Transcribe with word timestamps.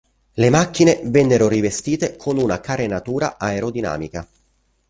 Le 0.33 0.49
macchine 0.49 0.99
vennero 1.03 1.47
rivestite 1.47 2.15
con 2.15 2.39
una 2.39 2.59
carenatura 2.59 3.37
aerodinamica. 3.37 4.27